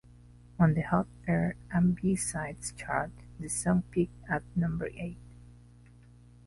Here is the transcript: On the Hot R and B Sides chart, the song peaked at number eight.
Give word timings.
On 0.57 0.73
the 0.73 0.81
Hot 0.81 1.05
R 1.27 1.53
and 1.69 1.95
B 1.95 2.15
Sides 2.15 2.71
chart, 2.75 3.11
the 3.39 3.47
song 3.49 3.83
peaked 3.91 4.15
at 4.27 4.41
number 4.55 4.87
eight. 4.95 5.19